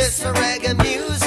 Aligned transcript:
this 0.00 0.20
reggae 0.24 0.74
music. 0.82 1.19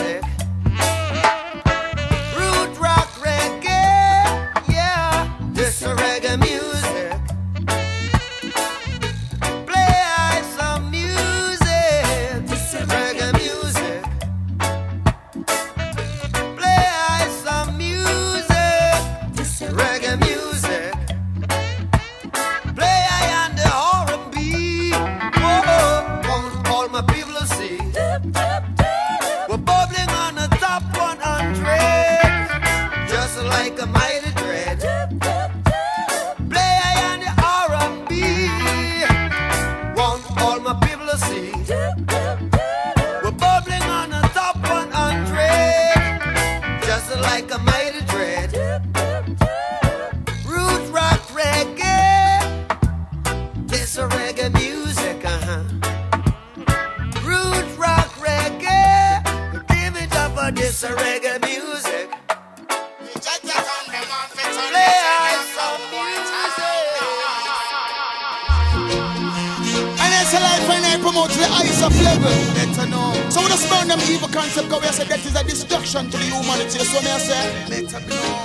Them 73.97 74.09
evil 74.09 74.27
concept 74.27 74.67
because 74.69 74.81
we 74.81 74.87
say 74.89 75.05
that 75.05 75.21
is 75.21 75.35
a 75.35 75.43
destruction 75.43 76.09
to 76.09 76.17
the 76.17 76.25
humanity. 76.25 76.81
So 76.81 76.97
me 77.01 77.13
I 77.13 77.17
say. 77.21 77.45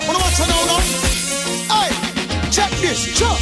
Wanna 0.05 0.21
watch 0.21 0.37
it? 0.41 1.09
Hey, 1.73 1.91
check 2.53 2.73
this, 2.85 3.01
check. 3.17 3.39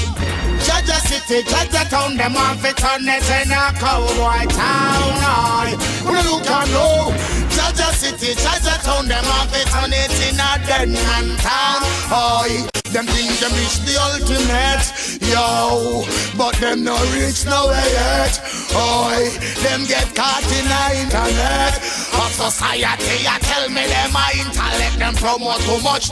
Jaja 0.63 0.99
City, 1.03 1.43
Jaja 1.43 1.89
Town, 1.91 2.17
them 2.17 2.35
want 2.35 2.61
fi 2.61 2.73
turn 2.73 3.07
it 3.07 3.27
in 3.43 3.51
a 3.51 3.75
cowboy 3.79 4.47
town. 4.55 5.15
Aye, 5.23 5.75
when 6.07 6.25
you 6.25 6.39
can 6.47 6.67
know. 6.71 7.13
Jaja 7.51 7.91
City, 7.93 8.35
Jaja 8.35 8.83
Town, 8.83 9.07
them 9.09 9.25
want 9.25 9.51
fi 9.51 9.63
turn 9.67 9.93
it 9.93 10.15
in 10.27 10.39
a 10.39 10.51
dead 10.67 10.89
man 10.89 11.37
town. 11.39 11.81
Aye, 12.11 12.69
them 12.93 13.07
think 13.07 13.39
them 13.39 13.53
reach 13.53 13.79
the 13.85 13.95
ultimate, 14.01 14.87
yo, 15.29 16.05
but 16.39 16.55
them 16.61 16.85
no 16.85 16.97
reach 17.13 17.45
nowhere 17.45 17.91
yet. 17.93 18.41
Aye, 18.73 19.29
them 19.63 19.85
get 19.87 20.15
caught 20.15 20.47
in 20.55 20.67
the 20.67 21.03
internet. 21.03 21.96
Of 22.17 22.33
society, 22.33 23.29
I 23.29 23.37
tell 23.45 23.69
me 23.69 23.85
them 23.85 24.17
a 24.17 24.25
intellect, 24.41 24.97
them 24.99 25.15
promote 25.21 25.61
too 25.69 25.81
much. 25.85 26.09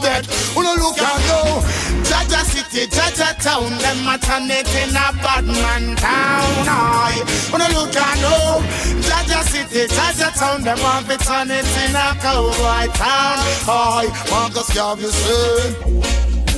When 0.54 0.66
you 0.66 0.76
look 0.76 1.00
and 1.00 1.22
go, 1.25 1.65
Jaja 2.04 2.44
City, 2.44 2.87
Jaja 2.92 3.32
Town, 3.41 3.72
them 3.81 4.06
a 4.06 4.19
turn 4.19 4.50
it 4.50 4.69
in 4.76 4.91
a 4.91 5.12
bad 5.25 5.44
man 5.48 5.97
town. 5.97 7.25
When 7.50 7.62
you 7.62 7.72
look 7.72 7.97
and 7.97 8.20
go, 8.20 8.60
Jaja 9.00 9.42
City, 9.48 9.87
Jaja 9.88 10.28
Town, 10.38 10.62
them 10.62 10.78
want 10.81 11.09
to 11.09 11.16
turn 11.16 11.50
it 11.50 11.65
in 11.65 11.97
a 11.97 12.15
cowboy 12.21 12.86
town. 12.92 13.41
Aye, 13.66 14.09
Marcus 14.28 14.69
Garvey 14.75 15.09
say. 15.09 15.75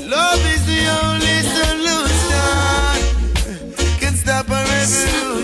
Love 0.09 0.43
is 0.55 0.67
the 0.67 0.89
only 1.07 1.43
solution. 1.55 2.99
Can 4.01 4.15
stop 4.15 4.49
a 4.49 4.51
revolution. 4.51 5.36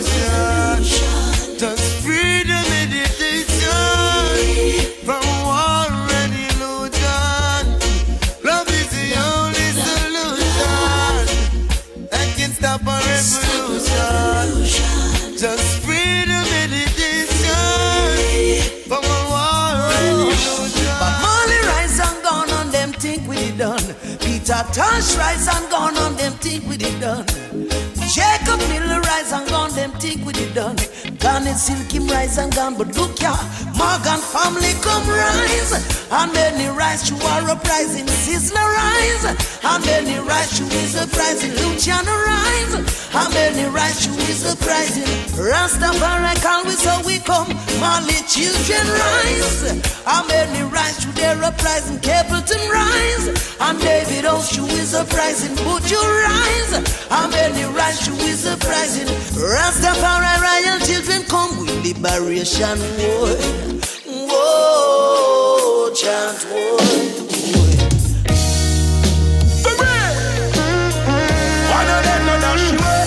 Tosh 24.70 25.16
rise 25.16 25.48
and 25.48 25.70
gone 25.70 25.96
on 25.96 26.16
them 26.16 26.32
think 26.34 26.64
we 26.68 26.76
did 26.76 27.00
done. 27.00 27.26
Jacob 28.14 28.60
Miller 28.68 29.00
rise 29.00 29.32
and 29.32 29.48
gone 29.48 29.74
them 29.74 29.90
think 29.92 30.24
we 30.24 30.32
did 30.32 30.54
done. 30.54 30.76
Garnet 31.32 31.56
Silk 31.56 31.90
him 31.90 32.06
rise 32.08 32.36
and 32.36 32.54
gone, 32.54 32.76
but 32.76 32.94
look 32.94 33.18
ya, 33.18 33.32
Morgan 33.80 34.20
family 34.20 34.76
come 34.84 35.08
rise. 35.08 35.72
And 36.12 36.30
many 36.34 36.68
rise 36.68 37.08
to 37.08 37.14
our 37.24 37.48
uprising, 37.48 38.04
Sizzla 38.04 38.60
rise. 38.60 39.24
And 39.64 39.80
many 39.86 40.18
rise 40.28 40.58
to 40.58 40.64
his 40.76 40.94
uprising, 40.94 41.52
Luciano 41.56 42.12
rise. 42.12 42.74
And 43.16 43.32
many 43.32 43.64
rise 43.72 44.04
to 44.04 44.10
his 44.28 44.44
uprising, 44.44 45.08
Rastafari 45.40 46.36
call 46.44 46.64
we 46.64 46.72
so 46.72 47.00
we 47.06 47.18
come. 47.18 47.48
Marley 47.80 48.20
children 48.28 48.84
rise. 48.92 49.72
And 50.04 50.28
many 50.28 50.62
rise 50.68 50.98
to 51.00 51.08
their 51.16 51.42
uprising, 51.42 51.96
Capleton 52.00 52.60
rise. 52.68 53.56
And 53.58 53.80
David 53.80 54.26
Oshu 54.26 54.68
is 54.68 54.92
uprising, 54.94 55.56
put 55.64 55.90
you 55.90 56.02
rise. 56.28 56.72
And 57.08 57.32
many 57.32 57.64
rise 57.72 58.04
to 58.04 58.12
his 58.20 58.44
uprising, 58.44 59.08
Rastafari 59.32 60.36
royal 60.44 60.78
children 60.84 61.21
come 61.28 61.58
with 61.58 61.84
liberation 61.84 62.78
war. 62.98 63.36
Whoa, 64.30 65.92
chant 65.94 66.46
war. 66.50 66.78
One 71.76 71.88
of 71.88 72.02
them 72.04 72.26
no 72.26 72.34
dash 72.40 72.72
away. 72.72 73.04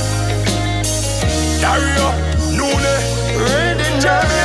Dario, 1.62 2.08
Nune, 2.58 2.96
Red 3.40 3.80
in. 3.80 4.45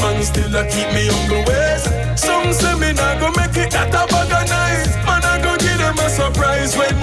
Man 0.00 0.22
still 0.22 0.54
a 0.56 0.64
keep 0.68 0.88
me 0.92 1.08
humble 1.10 1.42
ways. 1.48 1.84
Some 2.18 2.52
say 2.52 2.74
me 2.78 2.92
not 2.92 3.18
go 3.20 3.30
make 3.36 3.56
it 3.56 3.70
that 3.72 3.88
a 3.94 4.06
bag 4.06 4.32
of 4.32 4.48
nice. 4.48 4.94
Man 5.06 5.22
I 5.24 5.40
go 5.42 5.56
give 5.56 5.78
them 5.78 5.98
a 5.98 6.08
surprise 6.08 6.76
when 6.76 6.94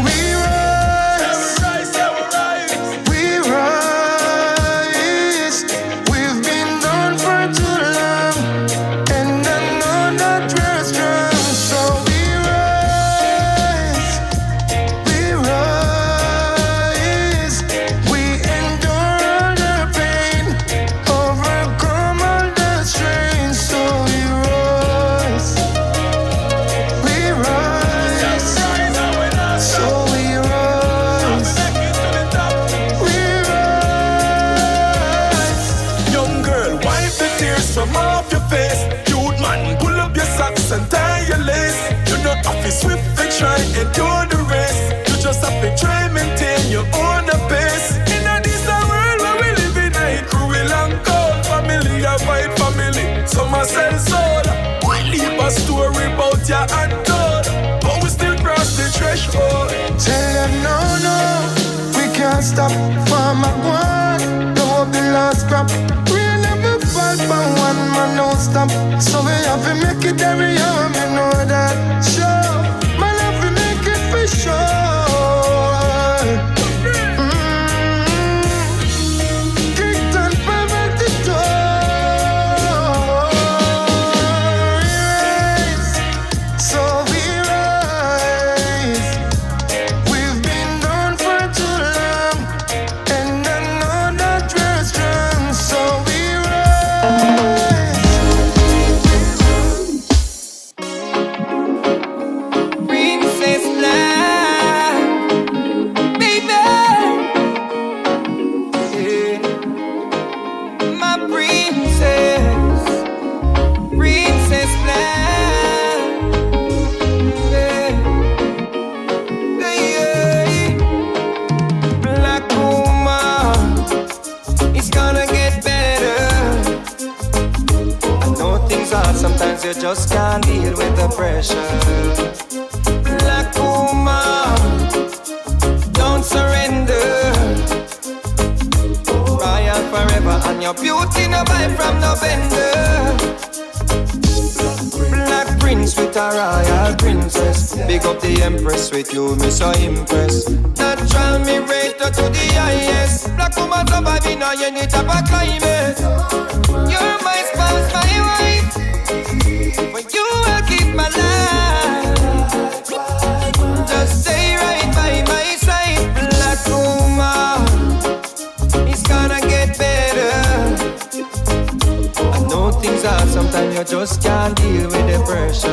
you 173.76 173.84
just 173.84 174.22
can't 174.22 174.56
deal 174.56 174.88
with 174.88 175.06
the 175.12 175.20
pressure. 175.28 175.68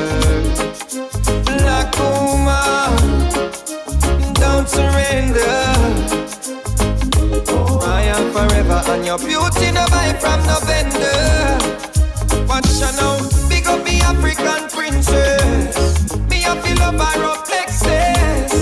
Black 1.45 1.97
woman, 2.01 2.99
don't 4.35 4.69
surrender. 4.69 5.39
I 7.87 8.03
am 8.15 8.33
forever, 8.33 8.83
and 8.91 9.07
your 9.07 9.19
beauty 9.19 9.71
no 9.71 9.87
buy 9.87 10.13
from 10.19 10.45
no 10.47 10.59
vendor. 10.67 11.59
Watch 12.49 12.73
you 12.81 12.91
now 12.99 13.21
big 13.49 13.67
up 13.69 13.85
me 13.85 14.01
African 14.01 14.69
princess. 14.71 16.17
Me 16.29 16.45
a 16.45 16.57
feel 16.61 16.83
up 16.83 16.99
her 16.99 17.25
up 17.25 17.47
Lexus. 17.47 18.53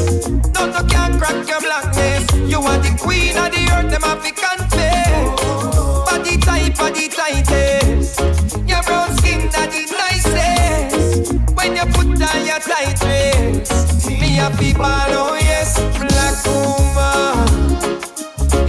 No, 0.53 0.67
no 0.67 0.83
can 0.87 1.19
crack 1.19 1.49
your 1.49 1.61
blackness. 1.63 2.31
You 2.35 2.61
are 2.61 2.79
the 2.79 2.95
queen 3.01 3.39
of 3.39 3.51
the 3.53 3.71
earth, 3.73 3.91
them 3.91 4.05
African 4.05 4.35
face. 4.35 4.40
People, 14.61 15.37
yes, 15.41 15.81
black. 15.99 16.37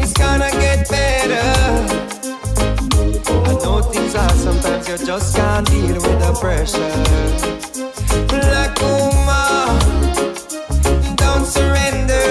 It's 0.01 0.13
gonna 0.13 0.50
get 0.51 0.89
better 0.89 1.48
I 3.50 3.53
know 3.63 3.81
things 3.81 4.15
are 4.15 4.29
sometimes 4.29 4.88
you 4.88 4.98
just 5.05 5.36
can't 5.36 5.67
deal 5.67 5.95
with 5.95 6.19
the 6.24 6.31
pressure. 6.39 6.95
Black 8.27 8.75
don't 11.17 11.45
surrender. 11.45 12.29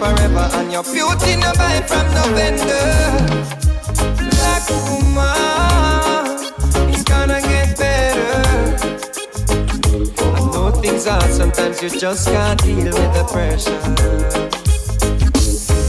Forever, 0.00 0.48
and 0.58 0.72
your 0.72 0.82
beauty 0.82 1.36
no 1.36 1.52
buy 1.54 1.80
from 1.88 2.06
no 2.14 2.24
vendor. 2.36 3.55
Are 11.08 11.28
sometimes 11.28 11.82
you 11.82 11.90
just 11.90 12.28
can't 12.28 12.62
deal 12.62 12.84
with 12.84 13.12
the 13.14 13.24
pressure. 13.32 13.80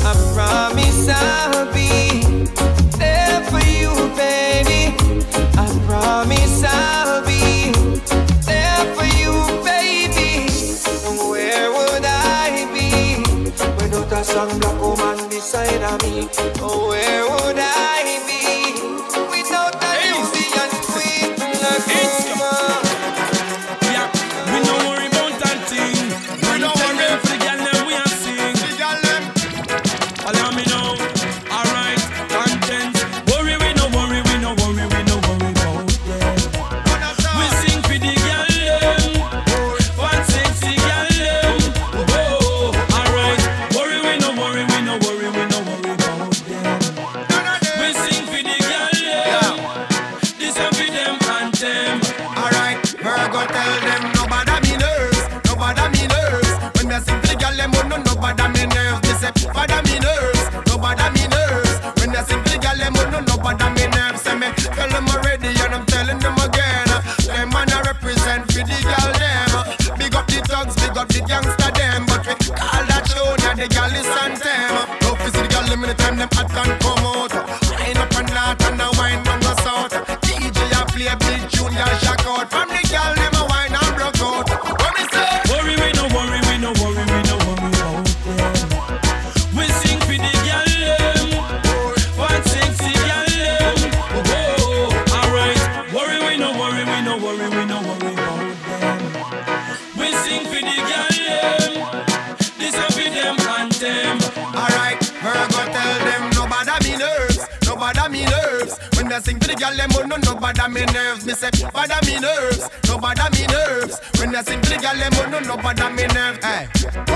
I 0.06 0.14
promise 0.34 1.10
I'll 1.10 1.74
be 1.74 2.22
there 2.98 3.42
for 3.50 3.62
you, 3.66 3.92
baby. 4.16 4.96
I 5.58 5.68
promise 5.88 6.64
I'll 6.64 7.26
be 7.26 7.72
there 8.46 8.86
for 8.96 9.06
you, 9.22 9.34
baby. 9.64 10.50
Where 11.30 11.72
would 11.72 12.06
I 12.06 12.68
be 12.74 13.22
without 13.82 14.12
a 14.12 14.24
song 14.24 14.60
black 14.60 14.82
woman 14.82 15.30
beside 15.30 15.82
of 15.84 16.02
me? 16.04 16.30
Oh, 16.62 16.90
Where 16.90 17.27
time 75.98 76.18
them 76.18 76.30
hot 76.32 76.68
and 76.68 76.87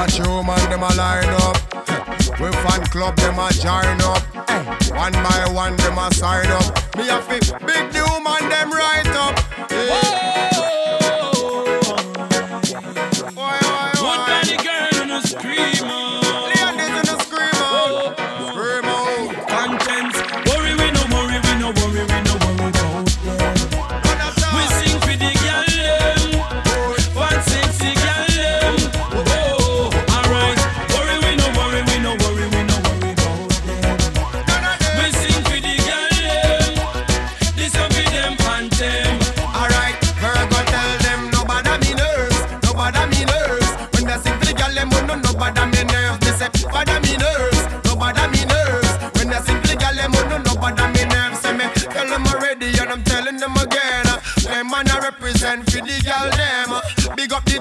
watch 0.02 0.18
your 0.18 0.44
man 0.44 0.70
them 0.72 0.82
a 0.82 0.92
line 0.96 1.30
up. 1.46 1.58
We 2.40 2.50
fan 2.64 2.84
club 2.88 3.16
them 3.18 3.38
a 3.38 3.52
join 3.54 4.02
up. 4.02 4.24
One 4.90 5.14
by 5.14 5.48
one 5.54 5.76
them 5.76 5.98
a 6.00 6.12
sign 6.12 6.48
up. 6.48 6.98
Me 6.98 7.08
a 7.08 7.22
fi 7.22 7.61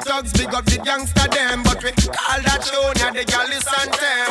thugs, 0.00 0.32
big 0.32 0.52
up 0.54 0.64
the 0.64 0.78
gangster 0.78 1.28
them. 1.28 1.62
But 1.62 1.82
we 1.82 1.92
call 1.92 2.40
that 2.42 2.60
tune, 2.64 2.96
yeah, 2.98 3.12
the 3.12 3.24
girl 3.24 3.50
is 3.52 3.66
on 3.68 3.88
them. 3.92 4.30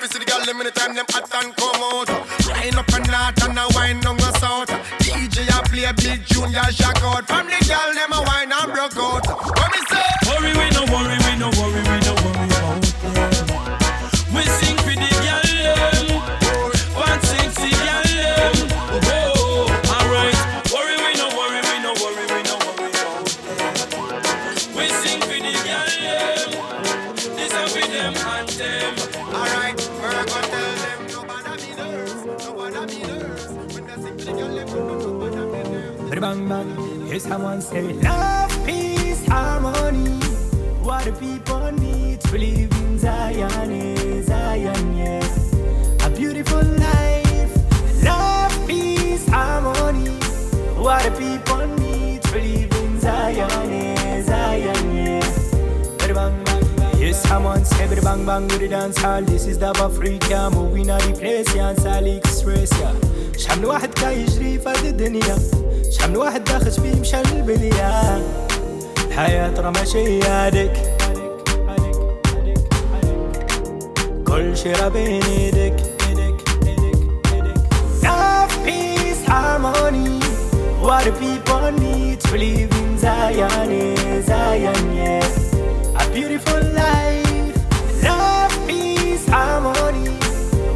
To 0.00 0.08
see 0.08 0.18
the 0.18 0.24
girl 0.24 0.40
them 0.48 0.60
anytime 0.60 0.94
them 0.96 1.04
hot 1.12 1.28
and 1.28 1.52
come 1.56 1.82
out. 1.92 2.08
Line 2.48 2.78
up 2.80 2.88
and 2.88 3.04
north 3.04 3.42
and 3.44 3.58
a 3.58 3.68
wine 3.76 4.00
down 4.00 4.16
the 4.16 4.32
south. 4.40 4.72
DJ 5.04 5.44
a 5.52 5.60
play 5.68 5.92
big 5.92 6.24
junior 6.24 6.64
shock 6.72 6.96
out. 7.04 7.28
From 7.28 7.44
the 7.52 7.60
girl 7.68 7.92
them 7.92 8.12
a 8.16 8.20
wine 8.24 8.52
bang. 57.30 57.44
Yes, 57.44 57.64
someone 57.64 57.64
say 57.64 58.00
bang 58.02 58.26
bang 58.26 58.48
with 58.48 58.60
the 58.60 58.68
dance 58.68 58.98
hall. 58.98 59.22
This 59.22 59.46
is 59.46 59.58
the 59.58 59.68
Africa 59.68 60.50
moving 60.52 60.90
on 60.90 60.98
the 61.00 61.12
place, 61.18 61.54
yeah, 61.54 61.70
and 61.70 61.78
Sally 61.80 62.16
Express, 62.16 62.70
yeah. 62.80 62.94
شحال 63.38 63.64
واحد 63.64 63.94
كان 63.94 64.20
يجري 64.20 64.58
في 64.58 64.68
هاد 64.68 64.84
الدنيا 64.84 65.38
شحال 65.90 66.16
واحد 66.16 66.44
داخل 66.44 66.70
فيه 66.70 67.00
مشى 67.00 67.16
للبلية 67.16 68.18
الحياة 69.08 69.60
راه 69.60 69.70
ماشي 69.70 70.20
هاديك 70.20 70.72
كل 74.26 74.56
شي 74.56 74.72
راه 74.72 74.88
بين 74.88 75.22
ايديك 75.22 75.74
peace, 78.64 79.24
harmony 79.26 80.20
What 80.82 81.04
the 81.04 81.12
people 81.12 81.70
need 81.72 82.20
to 82.20 82.36
live 82.36 82.72
in 82.72 82.98
Zion, 82.98 83.70
eh, 83.70 84.20
Zion, 84.22 84.96
yes 84.96 85.39
A 86.09 86.09
beautiful 86.13 86.61
life 86.73 87.55
Love, 88.03 88.53
peace, 88.67 89.27
harmony 89.29 90.09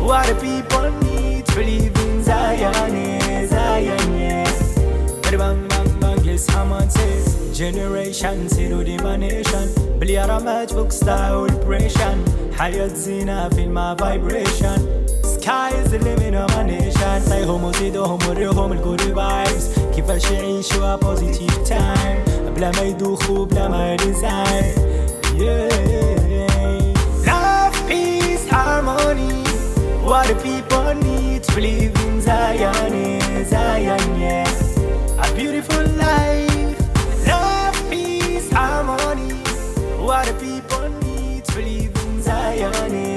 What 0.08 0.27
the 0.27 0.36
people 0.36 0.89
need 1.03 1.46
to 1.48 1.60
live 1.60 1.96
in 2.05 2.24
Zion, 2.24 2.96
eh, 2.96 3.46
Zion, 3.48 4.19
yes 4.19 4.75
Bang, 5.31 5.67
bang, 5.67 6.00
bang, 6.00 6.24
yes, 6.24 6.46
someone 6.46 6.89
says 6.89 7.58
Generation, 7.58 8.48
zero 8.50 8.84
dimination 8.84 9.67
بلي 10.00 10.25
راه 10.25 10.39
ماتبوك 10.39 10.91
style 10.91 11.48
depression 11.48 12.17
حياة 12.60 12.88
زينة 12.88 13.50
في 13.50 13.67
ما 13.67 13.96
vibration 13.96 14.79
Sky 15.24 15.69
is 15.84 15.91
the 15.91 16.00
limit 16.00 16.34
of 16.36 16.50
my 16.55 16.63
nation 16.63 17.29
طيهم 17.29 17.63
وزيدوهم 17.63 18.19
وريهم 18.29 18.72
الجود 18.72 19.01
vibes 19.01 19.96
كيفاش 19.96 20.31
يعيشوا 20.31 20.96
a 20.96 20.98
positive 20.98 21.69
time 21.69 22.50
بلا 22.55 22.72
ما 22.72 22.81
يدوخوا 22.81 23.46
بلا 23.46 23.67
ما 23.67 23.93
يديزاين 23.93 24.83
Love, 27.26 27.76
peace, 27.88 28.49
harmony. 28.49 29.43
What 30.03 30.29
the 30.29 30.35
people 30.37 30.95
need 30.95 31.43
to 31.45 31.61
live 31.61 31.97
in 32.07 32.21
Zion, 32.21 32.75
eh, 32.95 33.45
Zion, 33.45 34.21
yes 34.21 34.76
A 35.19 35.35
beautiful 35.35 35.85
life. 35.97 36.79
Love, 37.26 37.91
peace, 37.91 38.50
harmony. 38.53 39.33
What 39.99 40.26
the 40.26 40.35
people 40.35 40.88
need 41.07 41.45
to 41.47 41.59
live 41.61 41.97
in 42.07 42.23
Zion, 42.23 42.95
eh, 42.95 43.13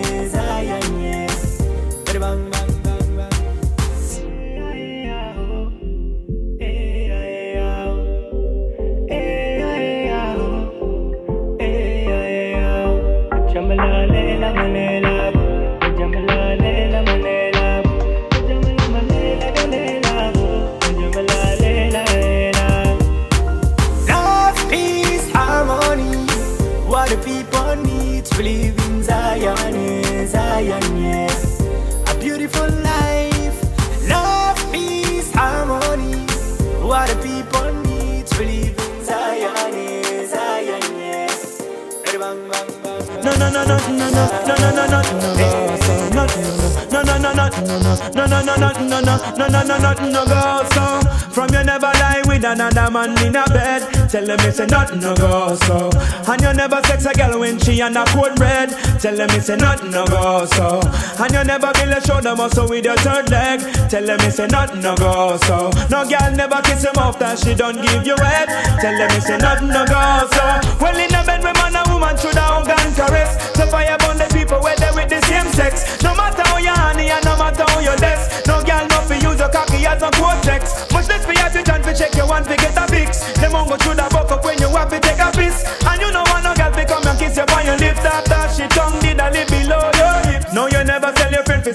no, 43.58 43.66
nothing, 43.66 43.98
no, 43.98 44.10
no, 44.10 44.30
no, 44.46 44.56
no, 44.56 44.72
no, 44.72 44.88
nothing, 44.88 45.18
no, 45.18 45.36
girl. 45.36 45.78
So 45.82 46.10
nothing, 46.10 46.92
no, 46.92 47.02
no, 47.02 47.18
no, 47.18 47.34
nothing, 47.34 47.68
no, 47.68 47.80
no, 47.80 48.26
no, 48.28 48.42
no, 48.42 48.56
nothing, 48.56 48.90
no, 48.90 49.00
no, 49.02 49.18
no, 49.38 49.48
no, 49.48 49.64
no, 49.64 49.78
nothing, 49.78 50.12
no, 50.12 50.26
girl. 50.26 50.66
So 50.72 51.02
from 51.32 51.50
you 51.54 51.64
never 51.64 51.92
lie 52.02 52.22
with 52.26 52.44
another 52.44 52.92
man 52.92 53.18
in 53.26 53.36
a 53.36 53.46
bed. 53.46 54.10
Tell 54.10 54.26
them 54.26 54.40
it's 54.42 54.60
a 54.60 54.68
nothing, 54.68 55.00
no, 55.00 55.16
girl. 55.16 55.56
So 55.56 55.90
and 56.28 56.42
you 56.42 56.54
never 56.54 56.82
sex 56.84 57.06
a 57.06 57.14
girl 57.14 57.40
when 57.40 57.60
she 57.60 57.82
on 57.82 57.98
a 57.98 58.06
cold 58.06 58.40
red. 58.40 58.70
Tell 59.00 59.16
them 59.16 59.30
it's 59.32 59.50
a 59.50 59.58
nothing, 59.58 59.92
no, 59.92 60.06
girl. 60.06 60.46
So 60.48 60.80
and 61.20 61.34
you 61.34 61.44
never 61.44 61.72
build 61.74 61.94
a 61.94 62.02
shoulder 62.06 62.36
muscle 62.36 62.70
with 62.70 62.86
your 62.86 62.98
third 62.98 63.30
leg. 63.32 63.60
Tell 63.90 64.06
them 64.06 64.20
it's 64.22 64.40
a 64.40 64.48
nothing, 64.48 64.82
no, 64.82 64.96
girl. 64.96 65.38
So 65.40 65.72
no 65.90 66.06
girl 66.08 66.32
never 66.36 66.62
kiss 66.62 66.84
him 66.84 66.98
after 66.98 67.36
she 67.38 67.56
don't 67.56 67.82
give 67.82 68.06
you 68.06 68.16
head. 68.18 68.48
Tell 68.82 68.98
them 68.98 69.10
it's 69.18 69.30
a 69.30 69.38
nothing, 69.38 69.70
no, 69.70 69.86
girl. 69.86 70.28
So 70.30 70.46
well 70.80 70.98
in 70.98 71.14
a 71.14 71.24
bed 71.26 71.42
with 71.42 71.56
man 71.56 71.76
and 71.76 71.88
woman 71.92 72.18
should 72.18 72.36
have 72.36 72.68
gone 72.68 72.94
caress. 72.94 73.47
So 73.58 73.66
fire 73.66 73.98
burn 73.98 74.18
the 74.22 74.30
people 74.30 74.62
where 74.62 74.76
they 74.78 74.92
with 74.94 75.10
the 75.10 75.20
same 75.26 75.50
sex. 75.50 75.98
No 76.04 76.14
matter 76.14 76.44
how 76.46 76.58
you 76.62 76.70
honey 76.70 77.10
and 77.10 77.26
no 77.26 77.36
matter 77.38 77.66
how 77.66 77.80
you 77.80 77.90
less. 77.98 78.46
No 78.46 78.62
girl 78.62 78.86
no 78.86 79.02
fi 79.10 79.16
use 79.18 79.40
your 79.40 79.50
cocky 79.50 79.82
as 79.84 80.04
a 80.04 80.12
cortex. 80.14 80.86
Much 80.94 81.10
less 81.10 81.26
fi 81.26 81.34
oxygen 81.42 81.82
fi 81.82 81.94
check 81.94 82.14
your 82.14 82.28
one 82.28 82.44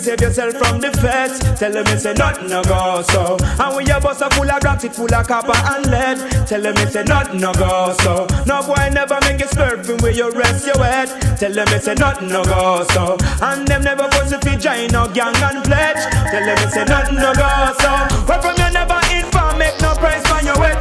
save 0.02 0.20
yourself 0.20 0.54
from 0.54 0.80
the 0.80 0.90
feds. 0.98 1.38
Tell 1.58 1.72
them 1.72 1.86
it's 1.86 2.04
a 2.04 2.14
nothing 2.14 2.48
no 2.48 2.62
go 2.64 3.02
so. 3.02 3.36
And 3.40 3.76
when 3.76 3.86
your 3.86 4.00
bus 4.00 4.20
are 4.20 4.30
full 4.30 4.50
of 4.50 4.62
rocks, 4.64 4.84
it 4.84 4.94
full 4.94 5.14
of 5.14 5.26
copper 5.26 5.54
and 5.54 5.86
lead. 5.90 6.18
Tell 6.46 6.60
them 6.60 6.74
it's 6.78 6.94
a 6.96 7.04
nothing 7.04 7.40
no 7.40 7.52
go 7.52 7.94
so. 8.00 8.26
No 8.46 8.62
boy 8.62 8.90
never 8.92 9.18
make 9.22 9.38
you 9.40 9.46
slurping 9.46 10.02
where 10.02 10.12
you 10.12 10.30
rest 10.32 10.66
your 10.66 10.82
head. 10.82 11.08
Tell 11.38 11.52
them 11.52 11.68
it's 11.68 11.86
a 11.86 11.94
nothing 11.94 12.28
no 12.28 12.42
go 12.44 12.84
so. 12.90 13.16
And 13.40 13.66
them 13.66 13.82
never 13.82 14.10
force 14.10 14.32
if 14.32 14.44
you 14.44 14.88
no 14.88 15.06
gang 15.08 15.36
and 15.36 15.64
pledge. 15.64 16.02
Tell 16.30 16.44
them 16.44 16.58
it's 16.58 16.76
a 16.76 16.84
nothing 16.84 17.16
no 17.16 17.32
go 17.34 17.48
so. 17.78 17.90
Where 18.26 18.42
from 18.42 18.56
you 18.58 18.70
never 18.72 19.00
inform, 19.14 19.58
make 19.58 19.80
no 19.80 19.94
price 19.94 20.26
for 20.26 20.44
your 20.44 20.58
wet. 20.58 20.71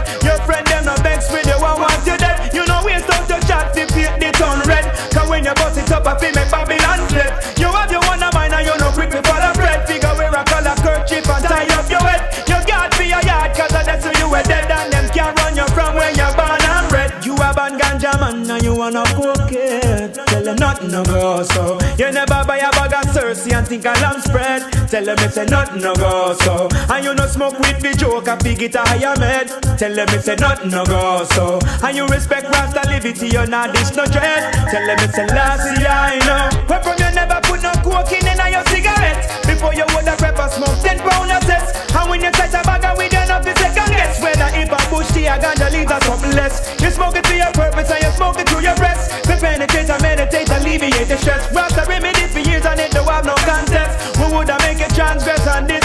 Wanna 18.82 19.04
cook 19.13 19.52
it. 19.52 20.13
Tell 20.26 20.44
them 20.44 20.56
nothing 20.56 20.89
no 20.89 21.04
go 21.04 21.44
so. 21.44 21.78
You 22.00 22.12
never 22.12 22.44
buy 22.48 22.58
a 22.58 22.72
bag 22.72 22.94
of 22.94 23.13
Cersei 23.13 23.54
and 23.54 23.67
think 23.67 23.86
a 23.86 23.94
lamb 24.02 24.20
spread. 24.22 24.62
Tell 24.89 25.06
them 25.06 25.17
it's 25.20 25.38
a 25.38 25.46
nothing 25.46 25.82
no 25.84 25.94
go 25.94 26.34
so. 26.41 26.67
And 26.89 27.06
you 27.06 27.13
no 27.13 27.28
smoke 27.28 27.60
with 27.60 27.80
the 27.80 27.94
joke, 27.94 28.28
a 28.28 28.36
fig 28.38 28.63
it 28.63 28.74
a 28.74 28.80
higher 28.80 29.15
med. 29.20 29.50
Tell 29.78 29.94
them 29.94 30.08
it's 30.10 30.28
a 30.28 30.36
nothing 30.36 30.72
no 30.72 30.84
go 30.86 31.24
so. 31.36 31.60
And 31.84 31.96
you 31.96 32.08
respect 32.08 32.48
Rasta 32.50 32.89
liberty, 32.89 33.28
you 33.28 33.46
not 33.46 33.72
dish 33.74 33.96
no 33.96 34.06
dread. 34.06 34.52
Tell 34.72 34.86
them 34.88 34.98
it's 35.00 35.17
a 35.17 35.26
last 35.28 35.78
year, 35.80 35.88
I 35.88 36.17
know. 36.26 36.65
Where 36.67 36.82
from 36.82 36.98
you 36.98 37.13
never 37.13 37.39
put 37.44 37.62
no 37.62 37.72
coke 37.86 38.12
in 38.13 38.26
in 38.26 38.52
your 38.52 38.65
cigarette. 38.65 39.40
Before 39.62 39.78
you 39.78 39.86
would 39.93 40.10
have 40.10 40.17
pepper 40.17 40.50
smoke, 40.50 40.74
ten 40.82 40.97
pound 40.97 41.30
of 41.30 41.43
sets. 41.45 41.69
And 41.93 42.10
when 42.10 42.19
you 42.19 42.32
touch 42.34 42.50
a 42.50 42.65
bag 42.65 42.82
you 42.82 43.13
know 43.30 43.38
the 43.45 43.54
second 43.62 43.93
guess. 43.93 44.17
Whether 44.17 44.50
if 44.58 44.74
a 44.74 44.80
bush 44.89 45.06
tea, 45.13 45.30
a 45.30 45.38
ganja 45.38 45.69
leaves 45.69 45.91
or 45.91 46.02
something 46.02 46.34
less. 46.34 46.65
You 46.82 46.89
smoke 46.89 47.15
it 47.15 47.26
to 47.26 47.36
your 47.38 47.54
purpose 47.54 47.91
and 47.93 48.02
you 48.02 48.10
smoke 48.17 48.39
it 48.39 48.47
to 48.47 48.58
your 48.58 48.74
breast. 48.82 49.24
To 49.30 49.38
penetrate 49.38 49.88
and 49.88 50.02
meditate, 50.02 50.50
alleviate 50.50 51.08
the 51.08 51.17
stress. 51.21 51.54
Rasta 51.54 51.86
remedy 51.88 52.26
for 52.34 52.39
years 52.39 52.65
and 52.65 52.80
it 52.80 52.89
don't 52.89 53.06
have 53.06 53.24
no 53.24 53.36
contest. 53.45 54.17
Who 54.17 54.34
would 54.34 54.50
have 54.50 54.65
make 54.65 54.82
it 54.82 54.95
transgress 54.95 55.45
and 55.45 55.67
disrespect? 55.67 55.81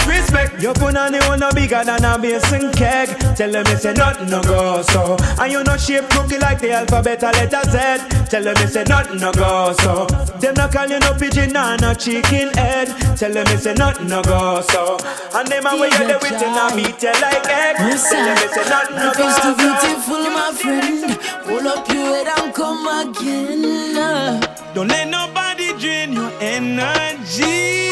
You 0.59 0.73
put 0.73 0.97
on 0.97 1.11
the 1.11 1.23
one 1.29 1.39
no 1.39 1.51
bigger 1.51 1.83
than 1.83 2.03
a 2.03 2.17
basin 2.17 2.71
keg. 2.73 3.09
Tell 3.35 3.51
them 3.51 3.63
it's 3.67 3.85
a 3.85 3.93
nothing 3.93 4.29
no 4.29 4.41
go 4.41 4.81
so. 4.81 5.15
And 5.39 5.51
you 5.51 5.63
no 5.63 5.77
shape 5.77 6.09
cookie 6.09 6.39
like 6.39 6.59
the 6.59 6.71
alphabet 6.71 7.21
a 7.21 7.29
letter 7.29 7.61
Z. 7.69 8.25
Tell 8.25 8.41
them 8.41 8.55
it's 8.57 8.75
a 8.75 8.83
nothing 8.85 9.19
no 9.19 9.31
go 9.33 9.73
so. 9.77 10.07
Them 10.41 10.55
no 10.55 10.67
call 10.67 10.87
you 10.87 10.97
no 10.97 11.13
pigeon 11.13 11.55
or 11.55 11.77
no 11.77 11.93
chicken 11.93 12.49
head. 12.57 12.87
Tell 13.15 13.31
them 13.31 13.45
it's 13.49 13.67
a 13.67 13.75
nothing 13.75 14.07
no 14.07 14.23
go 14.23 14.61
so. 14.61 14.97
And 15.35 15.47
them 15.47 15.67
a 15.67 15.77
way 15.77 15.89
you 15.93 16.05
do 16.09 16.17
it 16.25 16.41
in 16.41 16.57
a 16.57 16.75
meet 16.75 17.03
you 17.03 17.13
like 17.21 17.45
egg. 17.45 17.77
Tell 17.77 18.25
them 18.25 18.37
it's 18.41 18.57
a 18.57 18.69
nothing 18.69 18.95
no 18.97 19.13
go 19.13 19.29
so. 19.29 19.53
beautiful, 19.53 20.23
my 20.33 20.51
friend. 20.57 21.19
Pull 21.45 21.67
up 21.67 21.87
your 21.87 22.17
head 22.17 22.33
and 22.33 22.53
come 22.53 22.87
again. 23.05 24.41
Don't 24.73 24.87
let 24.87 25.07
nobody 25.07 25.77
drain 25.77 26.13
your 26.13 26.31
energy. 26.41 27.86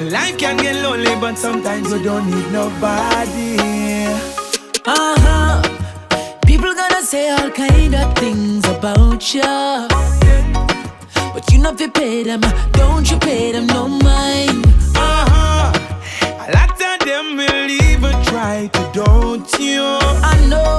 Life 0.00 0.38
can 0.38 0.56
get 0.58 0.76
lonely, 0.82 1.14
but 1.20 1.36
sometimes 1.36 1.90
you 1.92 2.02
don't 2.02 2.26
need 2.30 2.52
nobody. 2.52 3.56
Uh 4.86 5.16
huh. 5.24 5.62
People 6.46 6.72
gonna 6.74 7.02
say 7.02 7.30
all 7.30 7.50
kind 7.50 7.94
of 7.94 8.14
things 8.16 8.64
about 8.68 9.34
you. 9.34 9.42
But 11.34 11.52
you 11.52 11.58
not 11.58 11.78
fi 11.78 11.88
pay 11.88 12.22
them, 12.22 12.40
don't 12.72 13.10
you 13.10 13.18
pay 13.18 13.52
them 13.52 13.66
no 13.66 13.88
mind. 13.88 14.64
Uh-huh. 14.94 15.72
A 16.22 16.48
lot 16.54 16.70
of 16.80 17.06
them 17.06 17.36
will 17.36 17.68
even 17.70 18.14
try 18.24 18.68
to 18.72 18.90
don't 18.92 19.52
you. 19.58 19.82
I 19.82 20.36
know, 20.48 20.78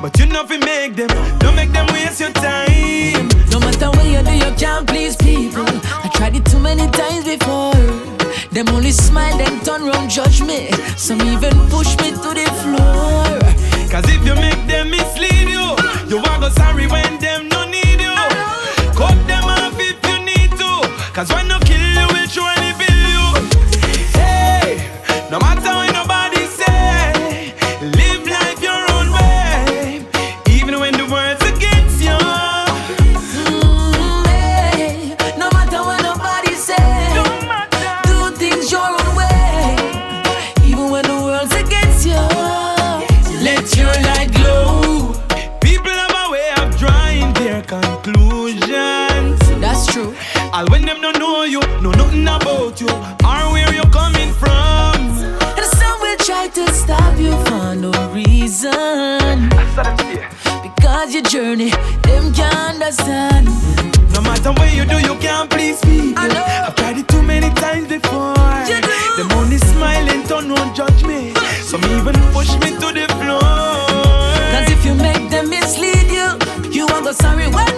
But 0.00 0.16
you 0.18 0.26
know 0.26 0.42
if 0.42 0.48
fi 0.48 0.58
make 0.58 0.94
them, 0.94 1.08
don't 1.40 1.56
make 1.56 1.72
them 1.72 1.86
waste 1.92 2.20
your 2.20 2.30
time. 2.32 3.28
no 3.50 3.58
matter 3.58 3.90
what 3.90 4.06
you 4.06 4.22
do, 4.22 4.32
you 4.32 4.54
can't 4.56 4.86
please 4.86 5.16
people. 5.16 5.66
I 6.04 6.08
tried 6.14 6.36
it 6.36 6.46
too 6.46 6.60
many 6.60 6.88
times 6.90 7.24
before. 7.24 7.63
Only 8.84 8.92
smile, 8.92 9.38
then 9.38 9.60
turn 9.60 9.86
round, 9.86 10.10
judge 10.10 10.42
me. 10.42 10.68
Some 10.98 11.22
even 11.22 11.58
push 11.70 11.96
me 12.02 12.10
to 12.10 12.34
the 12.36 12.44
floor. 12.60 13.40
Cause 13.88 14.04
if 14.10 14.26
you 14.26 14.34
make 14.34 14.66
them 14.66 14.90
mislead 14.90 15.48
you, 15.48 15.73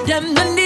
them 0.06 0.34
no 0.34 0.65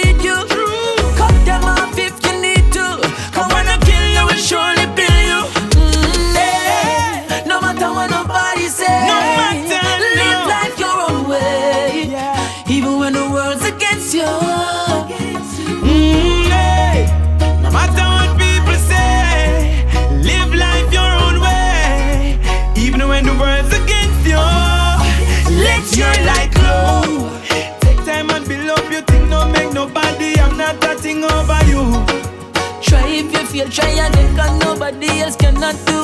nobody 35.01 35.21
else 35.21 35.35
cannot 35.35 35.75
do 35.85 36.00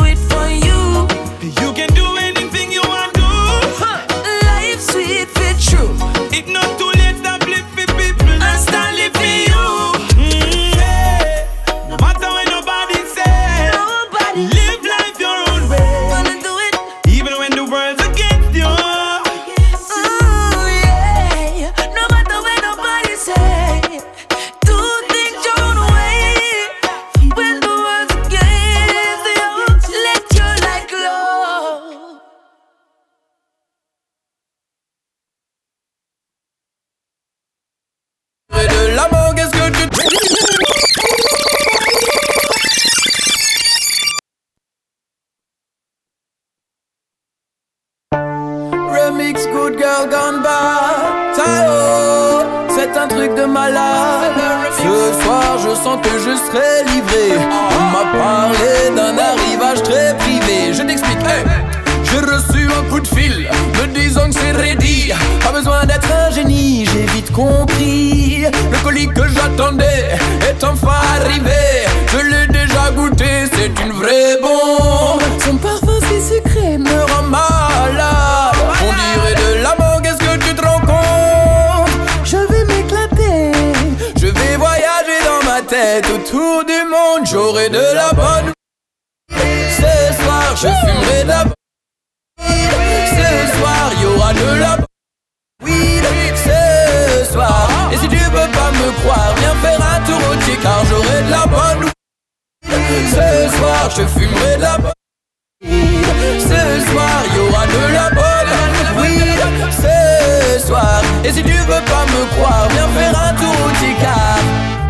Et 111.28 111.32
si 111.34 111.44
tu 111.44 111.52
veux 111.52 111.66
pas 111.66 112.06
me 112.06 112.36
croire, 112.36 112.70
viens 112.70 112.88
faire 112.88 113.22
un 113.22 113.34
tour 113.34 113.54
au 113.66 114.02
car 114.02 114.38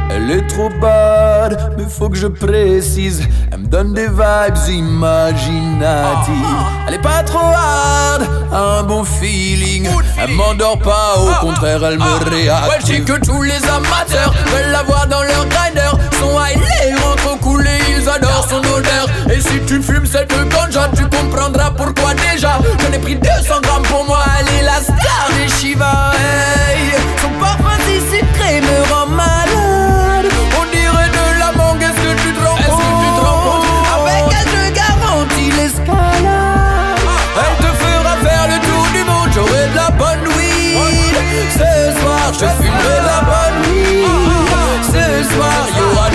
elle 0.10 0.32
est 0.32 0.48
trop 0.48 0.70
bad, 0.82 1.76
mais 1.78 1.86
faut 1.90 2.10
que 2.10 2.18
je 2.18 2.28
précise. 2.28 3.28
Elle 3.52 3.60
me 3.60 3.68
donne 3.68 3.94
des 3.94 4.08
vibes 4.08 4.70
imaginatives. 4.70 6.34
Elle 6.88 6.94
est 6.94 7.02
pas 7.02 7.24
trop 7.24 7.40
hard, 7.40 8.28
un 8.52 8.84
bon 8.84 9.04
feeling. 9.04 9.88
Elle 10.22 10.32
m'endort 10.32 10.80
pas, 10.80 11.16
au 11.18 11.46
contraire, 11.46 11.84
elle 11.84 11.98
me 11.98 12.30
réactive. 12.30 13.00
Ouais, 13.00 13.20
que 13.20 13.26
tous 13.26 13.42
les 13.42 13.64
amateurs 13.66 14.34
veulent 14.48 14.72
la 14.72 14.84
voir 14.84 15.08
dans 15.08 15.24
leur 15.24 15.46
grinder. 15.48 15.92
Son 16.20 16.32
high, 16.40 16.58
les 16.84 16.96
rentrent 16.96 17.40
coulés, 17.40 17.80
ils 17.90 18.10
adorent 18.10 18.48
son 18.50 18.60
odeur. 18.60 19.08
Et 19.30 19.42
si 19.42 19.60
tu 19.68 19.82
fumes 19.82 20.06
cette 20.06 20.34
ganja, 20.50 20.90
tu 20.96 21.04
comprendras 21.08 21.72
pourquoi 21.72 22.14
déjà. 22.14 22.60
J'en 22.82 22.94
ai 22.94 23.00
pris 23.00 23.16
200 23.16 23.62
grammes 23.62 23.84
pour 23.84 24.06
moi, 24.06 24.24
elle 24.40 24.60
est 24.60 24.64
la 24.64 24.82
star 24.82 25.30
des 25.38 25.50
Shiva. 25.50 26.12
Hey, 26.14 26.92
son 27.22 27.30
parfum 27.40 27.78
si 27.86 28.00
sucré 28.18 28.62
me 28.62 28.94
rend 28.94 29.08
malade. 29.08 29.38
Elle 37.40 37.56
te 37.64 37.72
fera 37.84 38.14
faire 38.18 38.48
le 38.48 38.58
tour 38.66 38.86
du 38.94 39.04
monde, 39.04 39.30
j'aurai 39.34 39.68
de 39.70 39.76
la 39.76 39.90
bonne 39.92 40.28
weed. 40.36 41.16
Ce 41.54 42.00
soir, 42.00 42.34
je 42.34 42.48
fumerai 42.64 43.00
de 43.02 43.06
la 43.06 43.17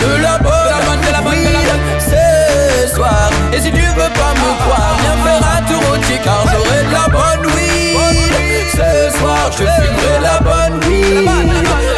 y 0.03 0.05
aura 0.05 0.17
de 0.17 0.23
la 0.23 0.39
bonne 0.39 1.31
weed. 1.31 1.69
Ce 2.01 2.95
soir, 2.95 3.31
et 3.53 3.61
si 3.61 3.71
tu 3.71 3.81
veux 3.81 4.13
pas 4.21 4.35
me 4.43 4.51
croire, 4.63 4.97
viens 5.01 5.19
faire 5.25 5.43
un 5.57 5.63
tour 5.71 5.83
au 5.93 5.99
car 6.25 6.45
j'aurai 6.51 6.85
de 6.85 6.93
la 6.93 7.09
bonne 7.09 7.47
weed. 7.55 8.33
Ce 8.71 9.19
soir, 9.19 9.51
je 9.53 9.65
fumerai 9.65 10.19
de 10.19 10.23
la 10.23 10.39
bonne 10.41 10.79
weed. 10.89 11.29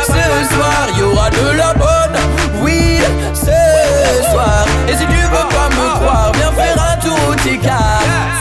Ce 0.07 0.55
soir, 0.55 0.87
y 0.99 1.03
aura 1.03 1.31
de 1.31 1.57
la 1.57 1.75
bonne 1.75 2.17
weed. 2.63 3.05
Ce 3.35 4.31
soir, 4.31 4.67
et 4.89 4.97
si 4.97 5.07
tu 5.07 5.21
veux 5.35 5.49
pas 5.57 5.69
me 5.71 5.87
croire, 6.01 6.33
viens 6.35 6.53
faire 6.53 6.77
un 6.93 6.97
tour 7.01 7.19
au 7.29 7.35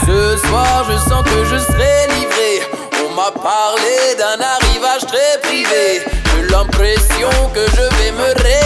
ce 0.06 0.36
soir, 0.46 0.84
je 0.88 0.96
sens 1.08 1.22
que 1.24 1.44
je 1.44 1.58
serai 1.58 2.08
livré. 2.08 2.62
On 3.04 3.14
m'a 3.14 3.30
parlé 3.30 4.14
d'un 4.18 4.42
arrivage 4.42 5.06
très 5.06 5.40
privé. 5.42 6.02
J'ai 6.34 6.46
l'impression 6.50 7.30
que 7.54 7.60
je 7.76 7.82
vais 7.96 8.12
me 8.12 8.34
régaler. 8.42 8.63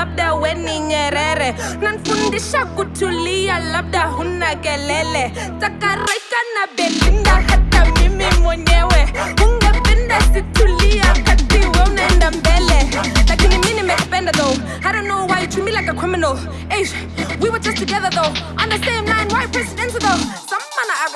Labda 0.00 0.34
we 0.40 0.54
ni 0.54 0.78
Nyerere 0.80 1.54
nanfundisha 1.80 2.64
kutulia 2.66 3.58
labda 3.58 4.06
huna 4.06 4.54
kelele. 4.56 5.32
Na 5.60 6.66
Belinda 6.76 7.30
hata 7.30 7.84
mimi 7.84 8.24
mwenyewe. 8.42 9.08
Ungependa 9.44 10.20
situlia 10.20 11.04
kati 11.24 11.54
we 11.58 11.82
unaenda 11.90 12.30
mbele. 12.30 12.88
Lakini 13.28 13.58
mi 13.58 13.72
nimekupenda 13.74 14.32
though. 14.32 14.56
I 14.84 14.92
don't 14.92 15.04
know 15.06 15.26
why 15.26 15.40
you 15.42 15.46
treat 15.48 15.64
me 15.64 15.72
like 15.72 15.88
a 15.90 15.94
criminal. 15.94 16.36
Eish, 16.70 16.92
we 17.40 17.50
were 17.50 17.60
just 17.60 17.76
together 17.78 18.10
though. 18.10 18.32
On 18.62 18.68
the 18.68 18.78
same 18.78 19.04
line 19.06 19.28
why 19.28 19.46
presidential 19.46 20.00
though 20.00 20.39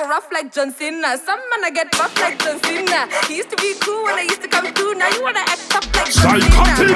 rough 0.07 0.31
like 0.31 0.53
John 0.53 0.71
Cena 0.71 1.17
some 1.17 1.39
man 1.49 1.63
I 1.65 1.71
get 1.73 1.97
rough 1.99 2.15
like 2.19 2.37
John 2.43 2.59
Cena 2.63 3.07
he 3.27 3.37
used 3.37 3.49
to 3.49 3.57
be 3.57 3.73
cool 3.81 4.03
when 4.03 4.15
I 4.15 4.21
used 4.23 4.41
to 4.41 4.47
come 4.47 4.71
through 4.73 4.95
now 4.95 5.09
you 5.09 5.21
wanna 5.21 5.39
act 5.39 5.69
tough 5.69 5.95
like 5.95 6.11
John 6.11 6.39
Cena 6.75 6.95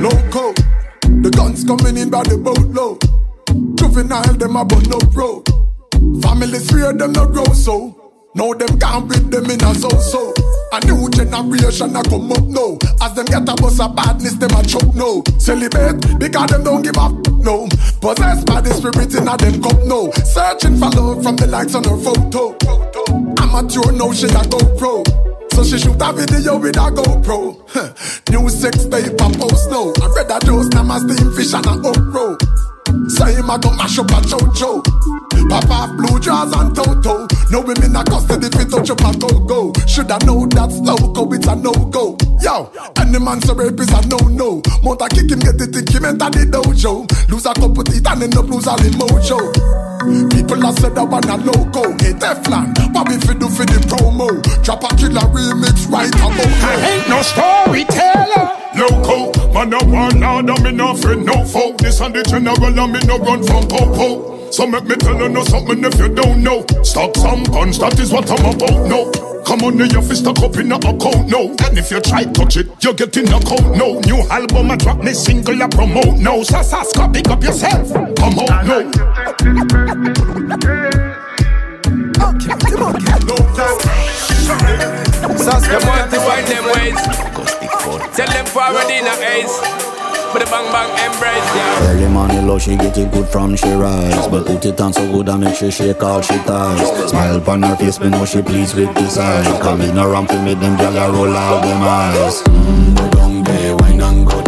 Loco, 0.00 0.52
the 1.22 1.30
guns 1.34 1.64
coming 1.64 1.96
in 1.96 2.08
by 2.10 2.22
the 2.22 2.38
boatload. 2.38 3.02
Juvenile, 3.76 4.34
them 4.34 4.56
a 4.56 4.64
bun 4.64 4.92
up 4.92 5.16
road. 5.16 5.42
Family 6.22 6.60
fear 6.60 6.92
them 6.92 7.12
no 7.12 7.26
grow 7.26 7.44
so. 7.52 8.12
Now 8.34 8.52
them 8.52 8.78
can't 8.78 9.08
beat 9.10 9.30
them 9.30 9.50
in 9.50 9.64
a 9.64 9.74
so 9.74 9.88
so. 9.88 10.32
A 10.70 10.84
new 10.84 11.08
generation 11.10 11.96
a 11.96 12.02
come 12.02 12.30
up 12.32 12.44
now. 12.44 12.76
As 13.00 13.14
them 13.14 13.26
get 13.26 13.48
a 13.48 13.54
bus 13.54 13.80
of 13.80 13.96
badness, 13.96 14.34
them 14.34 14.50
a 14.50 14.62
choke 14.62 14.94
no. 14.94 15.22
Celebrate 15.38 16.18
because 16.18 16.50
them 16.50 16.64
don't 16.64 16.82
give 16.82 16.98
up 16.98 17.12
no. 17.42 17.68
Possessed 18.00 18.46
by 18.46 18.60
the 18.60 18.72
spirit 18.74 19.14
in 19.14 19.28
a 19.28 19.36
them 19.36 19.62
cup 19.62 19.78
no. 19.84 20.10
Searching 20.24 20.76
for 20.76 20.90
love 20.90 21.22
from 21.22 21.36
the 21.36 21.46
likes 21.46 21.74
on 21.74 21.84
her 21.84 21.96
photo. 21.96 22.56
Amateur 23.42 23.92
now 23.92 24.12
she 24.12 24.26
a 24.26 24.44
go 24.48 24.58
pro. 24.76 25.27
So 25.58 25.64
she 25.64 25.78
shoot 25.78 26.00
a 26.00 26.12
video 26.12 26.56
with 26.56 26.76
a 26.76 26.86
GoPro. 26.88 27.58
New 28.30 28.48
sex 28.48 28.84
tape 28.84 29.18
a 29.18 29.28
post 29.38 29.68
now. 29.68 29.90
I 30.00 30.06
read 30.14 30.30
a 30.30 30.38
dose, 30.46 30.68
now 30.68 30.84
my 30.84 30.98
steam 30.98 31.34
fish 31.34 31.52
and 31.52 31.66
a 31.66 31.74
upro. 31.82 32.38
Say 33.10 33.34
him 33.34 33.50
a 33.50 33.58
go 33.58 33.74
mash 33.74 33.98
up 33.98 34.08
a 34.08 34.22
off 35.74 35.96
blue 35.96 36.20
jaws 36.20 36.52
and 36.52 36.76
toto. 36.76 37.26
No 37.50 37.62
women 37.62 37.96
a 37.96 38.04
custody 38.04 38.48
fit 38.56 38.70
touch 38.70 38.90
up 38.90 39.00
a 39.00 39.18
go 39.18 39.28
go. 39.46 39.72
Shoulda 39.88 40.24
know 40.24 40.46
that's 40.46 40.78
loco, 40.78 41.28
it's 41.32 41.48
a 41.48 41.56
no 41.56 41.72
go. 41.72 42.16
Yo, 42.40 42.70
any 42.96 43.18
man 43.18 43.40
so 43.42 43.54
rape 43.54 43.80
is 43.80 43.90
a 43.90 44.00
no 44.06 44.18
no. 44.28 44.62
Mount 44.82 45.02
kick 45.10 45.30
him, 45.30 45.40
get 45.40 45.58
the 45.58 45.66
think 45.66 45.90
him 45.90 46.04
enter 46.04 46.30
the 46.30 46.46
dojo. 46.46 47.04
Lose 47.30 47.46
a 47.46 47.54
couple 47.54 47.84
teeth 47.84 48.06
and 48.06 48.22
end 48.22 48.36
up 48.36 48.46
lose 48.48 48.66
all 48.66 48.76
the 48.78 48.90
mojo. 48.94 49.38
People 50.30 50.64
a 50.64 50.72
said 50.72 50.94
that 50.94 51.04
one 51.04 51.28
a 51.28 51.36
loco. 51.36 51.90
Hey 51.98 52.14
Teflon, 52.14 52.72
what 52.94 53.08
we 53.08 53.18
fi 53.18 53.34
do 53.34 53.48
for 53.48 53.66
the 53.66 53.78
promo? 53.90 54.30
Drop 54.62 54.84
a 54.84 54.88
killer 54.96 55.26
remix 55.34 55.90
right 55.90 56.08
about 56.14 56.32
now. 56.38 56.68
I 56.68 56.74
ain't 56.86 57.08
no 57.08 57.20
storyteller. 57.22 58.67
Loco, 58.76 59.32
man 59.52 59.72
a 59.72 59.78
one 59.86 60.20
lord 60.20 60.50
and 60.50 60.62
me 60.62 60.72
no 60.72 60.94
friend 60.94 61.24
no 61.24 61.44
foe. 61.44 61.74
This 61.78 62.00
and 62.00 62.14
the 62.14 62.22
general 62.22 62.66
and 62.66 62.92
me 62.92 63.00
no 63.06 63.18
run 63.18 63.42
from 63.42 63.66
popo. 63.66 64.50
So 64.50 64.66
make 64.66 64.84
me 64.84 64.96
tell 64.96 65.18
you 65.18 65.28
know 65.28 65.44
something 65.44 65.82
if 65.84 65.98
you 65.98 66.08
don't 66.08 66.42
know. 66.42 66.64
Stop 66.82 67.16
some 67.16 67.44
guns, 67.44 67.78
that 67.78 67.98
is 67.98 68.12
what 68.12 68.30
I'm 68.30 68.54
about. 68.54 68.88
No. 68.88 69.10
Come 69.44 69.62
on, 69.62 69.78
to 69.78 69.86
your 69.88 70.02
fist 70.02 70.20
stuck 70.22 70.38
up 70.40 70.56
in 70.56 70.72
a 70.72 70.76
account 70.76 71.28
no. 71.28 71.48
And 71.64 71.78
if 71.78 71.90
you 71.90 72.00
try 72.00 72.24
touch 72.24 72.58
it, 72.58 72.66
you're 72.84 72.92
in 72.92 73.32
a 73.32 73.40
count 73.40 73.76
no. 73.76 73.98
New 74.00 74.20
album 74.28 74.70
I 74.70 74.76
drop 74.76 74.98
me 74.98 75.12
single 75.14 75.62
I 75.62 75.68
promote 75.68 76.18
no. 76.18 76.42
Sasaska, 76.42 77.12
pick 77.12 77.28
up 77.28 77.42
yourself. 77.42 77.92
Come 78.16 78.38
on 78.38 78.66
no. 78.66 78.78
Okay, 82.20 82.54
come 82.58 82.82
on, 82.82 83.04
no 83.24 84.37
time. 84.48 85.36
Saska, 85.36 85.78
want 85.86 86.10
to 86.10 86.18
find 86.24 86.46
them 86.48 86.64
ways. 86.74 87.00
Tell 88.16 88.28
them 88.28 88.46
forward 88.46 88.88
in 88.90 89.06
a 89.06 89.14
ace. 89.36 89.56
But 90.32 90.44
the 90.44 90.50
bang 90.50 90.68
bang 90.72 90.90
embrace, 91.06 91.48
yeah. 91.56 91.88
Early 91.88 92.08
morning 92.08 92.46
low, 92.46 92.58
she 92.58 92.76
get 92.76 92.98
it 92.98 93.10
good 93.10 93.26
from 93.28 93.56
she 93.56 93.70
rise. 93.72 94.28
But 94.28 94.44
put 94.46 94.64
it 94.64 94.78
on 94.80 94.92
so 94.92 95.10
good 95.10 95.28
I 95.28 95.36
make 95.38 95.56
she 95.56 95.70
shake 95.70 96.02
all 96.02 96.20
she 96.20 96.36
ties. 96.44 97.08
Smile 97.10 97.36
upon 97.36 97.62
her 97.62 97.76
face, 97.76 97.98
me 97.98 98.10
know 98.10 98.26
she 98.26 98.42
pleased 98.42 98.74
with 98.76 98.94
this 98.94 99.16
eye. 99.16 99.42
Come 99.62 99.80
in 99.80 99.96
around 99.96 100.28
to 100.28 100.42
me, 100.42 100.52
them 100.54 100.76
gyal 100.76 101.12
roll 101.14 101.34
out 101.34 101.62
them 101.62 101.82
eyes. 101.82 102.42
Mm, 102.42 102.96
go 102.96 103.08
down 103.10 103.42
there, 103.44 103.76
wine 103.76 104.00
and 104.02 104.26
go 104.26 104.47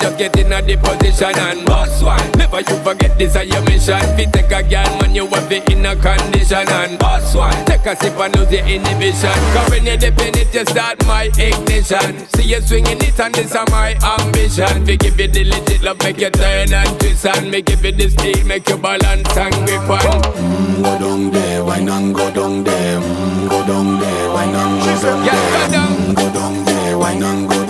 Just 0.00 0.18
get 0.18 0.36
in 0.38 0.52
a 0.52 0.62
the 0.62 0.76
position 0.76 1.34
and 1.38 1.64
boss 1.66 2.02
one. 2.02 2.20
Never 2.38 2.60
you 2.60 2.76
forget 2.84 3.18
this 3.18 3.34
is 3.36 3.48
your 3.48 3.62
mission. 3.64 4.00
Fit 4.16 4.32
take 4.32 4.52
a 4.52 4.62
girl, 4.62 4.90
man, 5.00 5.14
you 5.14 5.26
have 5.26 5.50
it 5.52 5.68
in 5.70 5.84
a 5.86 5.94
condition 5.96 6.68
and 6.68 6.98
boss 6.98 7.34
one. 7.34 7.52
Take 7.66 7.86
a 7.86 7.96
sip 7.96 8.18
and 8.18 8.34
lose 8.36 8.52
your 8.52 8.64
inhibition. 8.66 9.36
Cause 9.54 9.70
when 9.70 9.86
you 9.86 9.96
dip 9.96 10.18
in 10.20 10.36
it, 10.38 10.54
you 10.54 10.64
start 10.66 11.04
my 11.06 11.24
ignition. 11.38 12.26
See 12.34 12.48
you 12.50 12.60
swinging 12.60 13.00
it 13.02 13.18
and 13.20 13.34
this 13.34 13.54
is 13.54 13.70
my 13.70 13.94
ambition. 14.02 14.84
We 14.84 14.96
give 14.96 15.18
you 15.18 15.28
the 15.28 15.44
legit 15.44 15.82
love, 15.82 15.98
make 16.02 16.18
you 16.20 16.30
turn 16.30 16.72
and 16.72 17.00
twist 17.00 17.26
and 17.26 17.50
me 17.50 17.62
give 17.62 17.84
you 17.84 17.92
the 17.92 18.08
speed, 18.10 18.46
make 18.46 18.68
you 18.68 18.76
balance 18.76 19.36
and 19.36 19.54
grip 19.66 19.88
on. 19.88 20.22
Mm, 20.36 20.82
go 20.82 20.98
down 20.98 21.30
there, 21.30 21.64
wine 21.64 21.88
and 21.88 22.14
go 22.14 22.30
down 22.32 22.64
there. 22.64 23.00
Mm, 23.00 23.48
go 23.50 23.66
down 23.66 23.98
there, 24.00 24.30
wine 24.32 24.54
and 24.54 24.80
go 24.80 25.02
down 25.02 25.24
there. 25.24 25.68
Mm, 25.68 26.14
go 26.16 26.32
down 26.32 26.64
there, 26.64 26.98
wine 26.98 27.22
and 27.22 27.48
go 27.48 27.65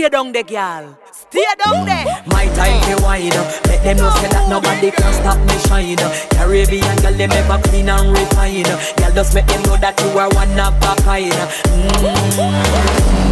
Stay 0.00 0.08
down 0.08 0.32
there, 0.32 0.42
girl. 0.42 0.96
Stay 1.12 1.44
down 1.62 1.84
there. 1.84 2.06
My 2.28 2.46
time 2.56 3.02
wine 3.02 3.30
up. 3.34 3.66
Let 3.66 3.84
them 3.84 3.98
know 3.98 4.08
say 4.16 4.28
that 4.28 4.48
nobody 4.48 4.90
can 4.90 5.12
stop 5.12 5.36
me 5.46 5.58
shine. 5.68 5.98
Caribbean 6.30 6.96
girl, 7.02 7.12
them 7.12 7.30
ever 7.30 7.60
clean 7.68 7.90
and 7.90 8.10
refine. 8.10 8.62
Girl, 8.62 9.12
just 9.12 9.34
make 9.34 9.46
them 9.46 9.62
know 9.64 9.76
that 9.76 10.00
you 10.00 10.18
are 10.18 10.30
one 10.30 10.58
of 10.58 10.72
a 10.80 11.02
kind. 11.02 11.30
Mm. 11.68 13.29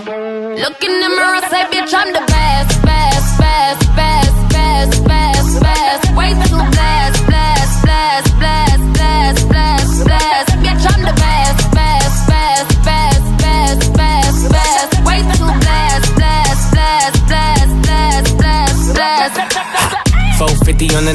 Look 0.00 0.82
in 0.82 1.00
the 1.00 1.08
mirror, 1.10 1.40
say, 1.50 1.64
bitch, 1.64 1.92
I'm 1.92 2.12
the 2.12 2.24
best, 2.26 2.82
best, 2.82 3.38
best, 3.38 3.96
best, 3.96 4.50
best, 4.50 5.04
best, 5.04 5.60
best. 5.60 6.16
Way 6.16 6.30
too 6.32 6.56
blessed. 6.56 7.20
Bitch, 10.60 10.86
I'm 10.88 11.02
the 11.02 11.12
best, 11.20 11.70
best, 11.72 12.28
best, 12.28 12.70
best, 12.84 13.20
best, 13.38 13.92
best, 13.92 14.50
best. 14.50 15.04
Way 15.04 15.20
too 15.36 15.52
blessed, 15.60 16.14
blessed, 16.16 16.70
blessed, 16.72 17.26
blessed, 17.28 17.76
blessed, 17.82 18.36
blessed, 18.38 18.94
blessed. 18.94 19.40
450 20.38 20.94
on 20.96 21.04
the 21.04 21.14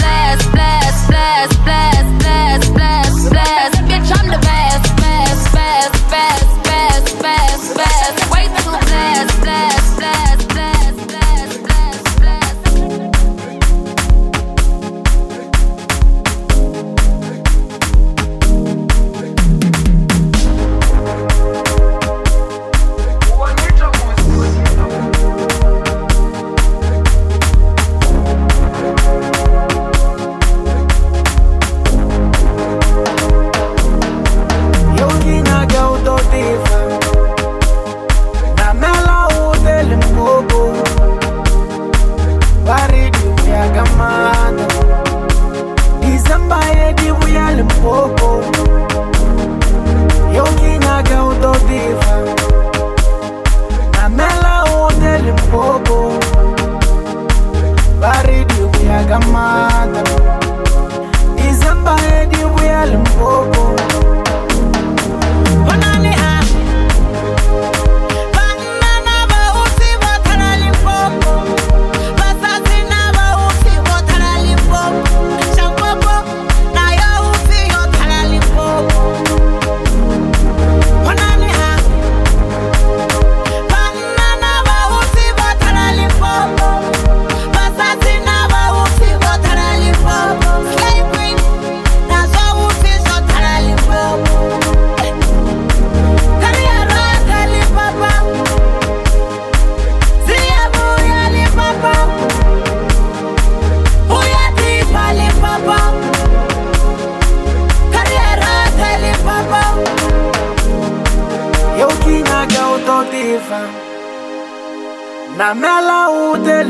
blessed, 1.41 1.63
blessed, 1.63 1.90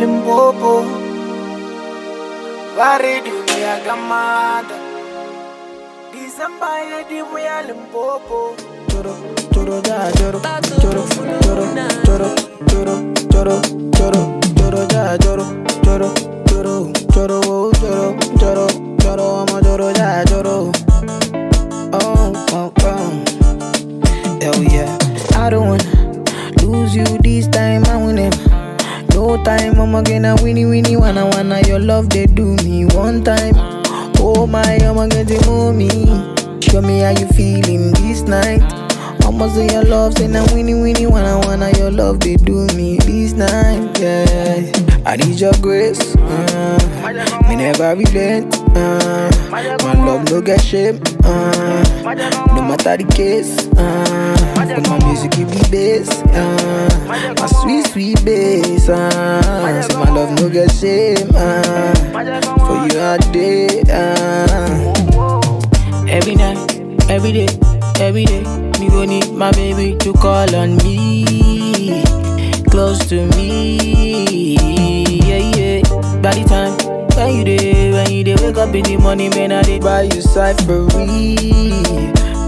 Dimu 0.02 0.26
ya 3.62 3.78
Gamada 3.86 4.76
ya 6.90 7.04
dimu 7.06 7.38
ya 7.38 7.62
Choro, 8.90 9.14
choro, 9.54 9.78
ja, 9.86 10.10
choro, 10.18 10.40
choro, 10.82 11.06
choro, 11.46 11.66
choro, 12.02 12.30
choro, 13.30 13.56
choro, 13.96 14.22
choro, 14.58 14.82
ja, 14.90 15.18
choro, 15.22 15.46
choro, 15.86 16.10
choro, 16.50 16.92
choro, 17.14 17.72
choro, 17.78 18.10
choro, 18.42 18.66
choro, 18.98 19.38
choro, 19.62 19.94
ja, 19.94 20.26
Oh, 21.94 22.34
oh, 22.54 22.74
oh 22.74 22.74
Hell 24.42 24.64
yeah 24.64 24.98
I 25.36 25.50
don't 25.52 25.68
wanna 25.70 25.84
lose 26.64 26.96
you 26.96 27.06
this 27.20 27.48
time, 27.50 27.84
I'm 27.86 28.01
time. 29.38 29.80
I'm 29.80 30.04
gonna 30.04 30.36
winnie 30.42 30.66
winnie 30.66 30.96
wanna 30.96 31.26
wanna 31.26 31.62
your 31.68 31.80
love 31.80 32.10
they 32.10 32.26
do 32.26 32.56
me 32.58 32.86
one 32.86 33.24
time. 33.24 33.54
Oh 34.20 34.48
my, 34.48 34.62
I'm 34.62 34.96
gonna 34.96 35.10
getting 35.10 35.46
mommy. 35.46 35.90
Show 36.62 36.82
me 36.82 37.00
how 37.00 37.10
you 37.12 37.28
feeling 37.30 37.92
this 37.94 38.22
night. 38.24 38.62
Mama 39.22 39.50
say 39.50 39.68
your 39.72 39.84
love, 39.84 40.18
say 40.18 40.28
now 40.28 40.46
winnie 40.54 40.74
winnie 40.74 41.08
wanna 41.08 41.40
wanna 41.40 41.72
your 41.78 41.92
love 41.92 42.20
they 42.20 42.36
do 42.36 42.66
me 42.76 42.98
this 43.00 43.34
night. 43.34 44.00
Yeah, 44.00 44.72
I 45.06 45.16
need 45.18 45.40
your 45.40 45.54
grace. 45.62 46.16
Uh, 46.16 47.46
me 47.50 47.56
never 47.56 47.96
relent. 47.96 48.56
Uh, 48.76 49.32
my 49.50 49.94
love 50.06 50.30
no 50.30 50.42
get 50.42 50.62
shame. 50.62 51.02
Uh, 51.24 51.84
no 52.56 52.62
matter 52.62 52.98
the 52.98 53.06
case. 53.16 53.68
Uh, 53.78 54.61
but 54.76 54.88
my 54.90 54.98
music 55.06 55.32
give 55.32 55.50
the 55.50 55.68
bass, 55.70 56.10
uh, 56.32 57.36
my 57.38 57.48
sweet, 57.48 57.88
sweet 57.88 58.24
bass. 58.24 58.88
Uh, 58.88 59.82
so 59.82 60.00
my 60.00 60.10
love 60.10 60.32
no 60.40 60.50
get 60.50 60.72
shame 60.72 61.30
uh, 61.36 61.94
for 62.66 62.78
you 62.88 63.00
I 63.00 63.18
day. 63.34 63.82
Uh. 63.92 65.02
Every 66.08 66.36
night, 66.36 66.58
every 67.10 67.32
day, 67.32 67.48
every 68.00 68.26
day, 68.26 68.44
me 68.80 68.88
go 68.90 69.04
need 69.06 69.32
my 69.34 69.52
baby 69.52 69.98
to 69.98 70.14
call 70.14 70.56
on 70.56 70.78
me, 70.78 72.04
close 72.70 73.00
to 73.10 73.26
me. 73.36 74.56
Yeah, 75.28 75.52
yeah. 75.56 75.82
By 76.22 76.32
the 76.36 76.46
time 76.48 76.74
when 77.18 77.36
you 77.36 77.44
day, 77.44 77.92
when 77.92 78.12
you 78.12 78.24
day, 78.24 78.36
wake 78.36 78.58
up 78.58 78.74
in 78.74 78.84
the 78.84 78.98
morning, 78.98 79.32
man, 79.32 79.52
I 79.52 79.64
did 79.64 79.82
buy 79.82 80.04
you 80.04 80.22
side 80.22 80.60
for. 80.66 80.88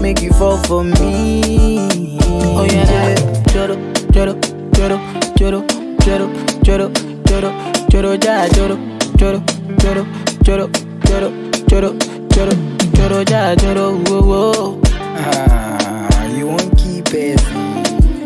Make 0.00 0.20
you 0.20 0.32
fall 0.32 0.58
for 0.64 0.84
me. 0.84 1.93
Oh 2.36 2.64
yeah, 2.64 2.90
yeah. 2.90 3.14
Choro, 3.52 3.74
choro, 4.12 4.34
choro, 4.74 4.98
choro, 5.38 5.60
choro, 6.04 6.26
choro, 6.64 6.86
choro, 7.26 7.50
choro, 7.90 8.10
ya, 8.24 8.48
choro, 8.54 8.76
choro, 9.18 9.38
choro, 9.82 10.02
choro, 10.44 10.66
choro, 11.06 11.30
choro, 11.68 11.90
choro, 12.34 12.52
choro, 12.96 13.18
ya, 13.30 13.54
choro, 13.56 13.84
wo, 14.08 14.16
wo. 14.30 14.80
Ah, 15.16 16.26
you 16.36 16.46
won't 16.48 16.76
keep 16.78 17.08
it. 17.14 17.40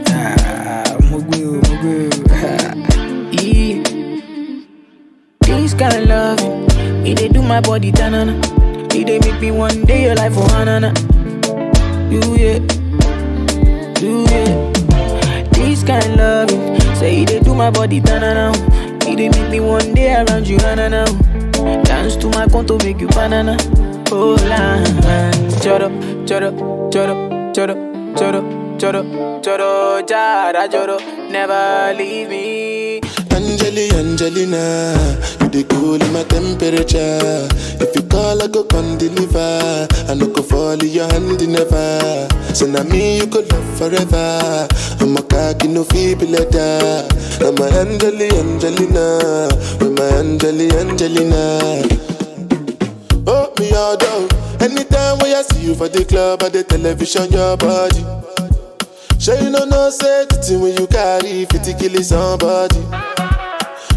Ah, 0.08 0.96
mugu, 1.10 1.60
mugu. 1.66 1.94
yeah. 3.32 3.82
This 5.42 5.74
kind 5.74 5.94
of 5.94 6.06
love, 6.08 6.40
it 7.06 7.16
they 7.18 7.28
do 7.28 7.42
my 7.42 7.60
body 7.60 7.92
tanana. 7.92 8.32
It 8.94 9.06
they 9.06 9.18
make 9.20 9.40
me 9.40 9.50
one 9.50 9.82
day 9.84 10.04
your 10.04 10.14
life 10.14 10.32
for 10.34 10.40
oh, 10.40 10.48
hanana. 10.56 10.90
You 12.10 12.20
yeah 12.36 12.77
do 13.98 14.24
it. 14.28 15.52
This 15.52 15.82
kind 15.82 16.16
love, 16.16 16.50
say 16.98 17.24
they 17.24 17.40
do 17.40 17.54
my 17.54 17.70
body 17.70 18.00
tanana. 18.00 18.52
It 19.06 19.16
they 19.16 19.28
make 19.28 19.50
me 19.50 19.60
one 19.60 19.94
day 19.94 20.14
around 20.14 20.46
you 20.46 20.56
na 20.58 20.74
now. 20.88 21.04
Dance 21.82 22.16
to 22.16 22.28
my 22.30 22.46
conto, 22.46 22.78
make 22.78 23.00
you 23.00 23.08
banana. 23.08 23.56
Oh 24.10 24.36
la, 24.48 24.78
choro, 25.62 25.88
choro, 26.26 26.50
choro, 26.90 27.14
choro, 27.54 27.74
choro, 28.14 28.42
choro, 28.78 29.02
choro, 29.42 30.06
jara, 30.06 30.68
choro, 30.68 30.98
never 31.30 31.94
leave 31.96 32.28
me. 32.28 33.00
Angelina 33.30 34.58
they 35.50 35.64
cool 35.64 36.00
in 36.00 36.12
my 36.12 36.24
temperature. 36.24 37.48
If 37.80 37.94
you 37.96 38.02
call, 38.02 38.42
I 38.42 38.48
go 38.48 38.64
come 38.64 38.98
deliver. 38.98 39.88
I 40.08 40.14
no 40.14 40.26
go 40.28 40.42
fall 40.42 40.72
in 40.72 40.88
your 40.88 41.08
hand 41.08 41.40
never. 41.48 42.28
So 42.54 42.66
now 42.66 42.82
me 42.84 43.18
you 43.18 43.26
could 43.26 43.50
love 43.52 43.78
forever. 43.78 44.68
I'm 45.00 45.16
a 45.16 45.22
cocky 45.22 45.68
no 45.68 45.84
feeble 45.84 46.28
letter. 46.28 47.08
I'm 47.40 47.56
a 47.58 47.66
angel, 47.80 48.20
Angelina. 48.20 49.48
With 49.80 49.98
my 49.98 50.08
angel, 50.18 50.60
Angelina. 50.78 51.82
Oh 53.26 53.52
me 53.58 53.72
all 53.72 53.96
down. 53.96 54.28
Anytime 54.60 55.18
when 55.18 55.36
I 55.36 55.42
see 55.42 55.66
you 55.66 55.74
for 55.74 55.88
the 55.88 56.04
club 56.04 56.42
or 56.42 56.50
the 56.50 56.64
television, 56.64 57.30
your 57.30 57.56
body. 57.56 58.04
Sure 59.18 59.38
you 59.40 59.50
know 59.50 59.64
no 59.64 59.90
safety 59.90 60.56
when 60.56 60.76
you 60.76 60.86
carry 60.86 61.44
50 61.44 61.74
killing 61.74 62.02
somebody. 62.02 63.17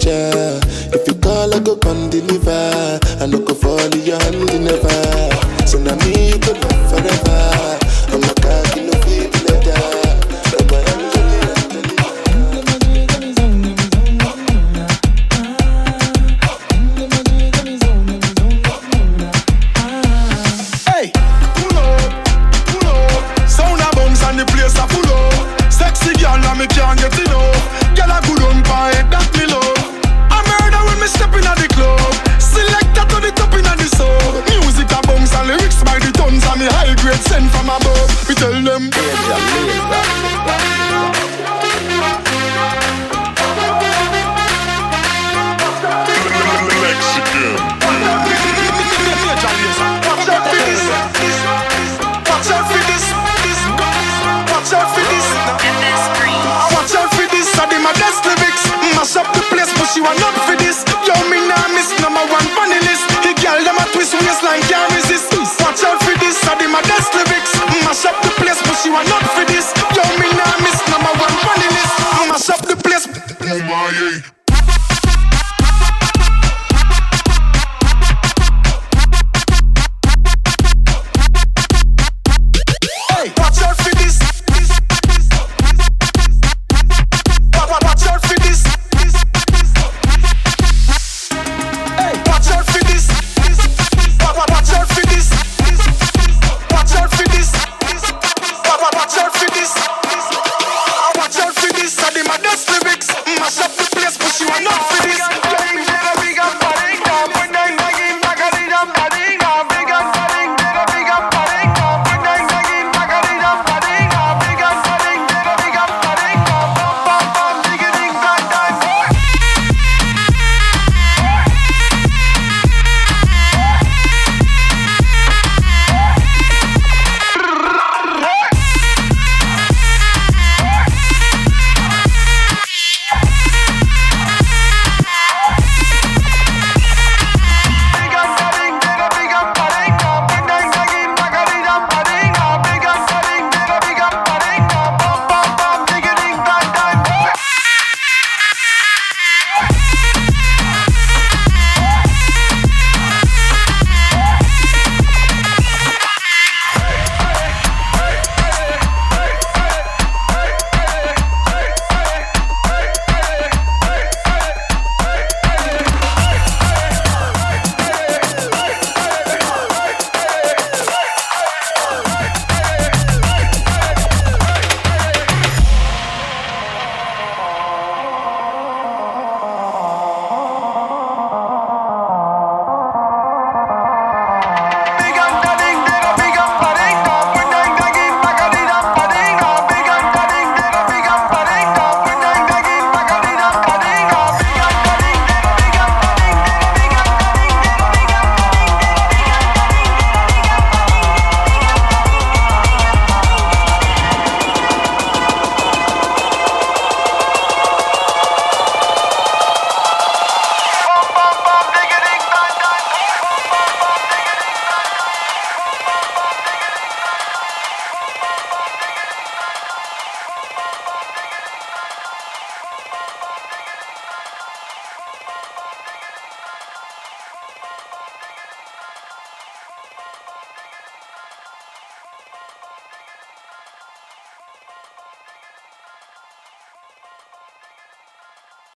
nature. 0.00 0.60
If 0.92 1.06
you 1.06 1.14
call, 1.20 1.54
I 1.54 1.60
go 1.60 1.76
come 1.76 2.10
deliver. 2.10 3.00
I 3.20 3.26
no 3.26 3.38
go 3.40 3.54
fall 3.54 3.78
in 3.80 4.02
your 4.02 4.18
hand 4.20 4.64
never. 4.64 5.66
So 5.66 5.78
now 5.78 5.96
me 6.06 6.32
you. 6.32 6.69